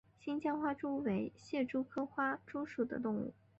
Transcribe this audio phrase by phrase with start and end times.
[0.17, 3.31] 新疆花蛛为蟹蛛科花蛛属的动物。